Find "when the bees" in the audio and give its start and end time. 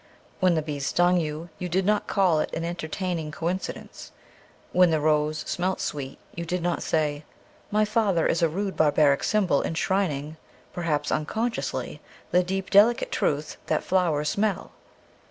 0.39-0.87